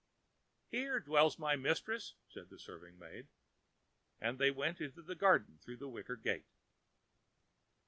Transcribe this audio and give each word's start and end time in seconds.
ãHere 0.73 1.05
dwells 1.05 1.37
my 1.37 1.55
mistress,ã 1.55 2.15
said 2.33 2.49
the 2.49 2.57
serving 2.57 2.97
maid. 2.97 3.27
And 4.19 4.39
they 4.39 4.49
went 4.49 4.81
into 4.81 5.03
the 5.03 5.13
garden 5.13 5.59
through 5.61 5.77
the 5.77 5.87
wicket 5.89 6.23
gate. 6.23 6.47